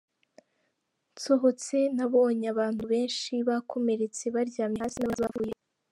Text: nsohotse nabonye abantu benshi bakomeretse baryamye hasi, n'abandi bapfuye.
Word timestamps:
nsohotse 1.15 1.77
nabonye 1.95 2.45
abantu 2.53 2.83
benshi 2.91 3.33
bakomeretse 3.47 4.23
baryamye 4.35 4.77
hasi, 4.83 4.97
n'abandi 4.99 5.21
bapfuye. 5.25 5.53